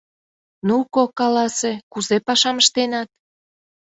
Ну-ко, 0.67 1.03
каласе, 1.19 1.71
кузе 1.91 2.17
пашам 2.25 2.57
ыштенат? 2.63 3.09